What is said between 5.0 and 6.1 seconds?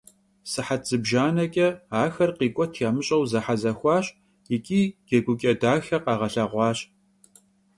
джэгукӏэ дахэ